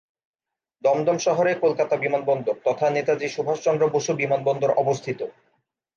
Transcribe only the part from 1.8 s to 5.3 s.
বিমানবন্দর তথা নেতাজী সুভাষচন্দ্র বসু বিমানবন্দর অবস্থিত।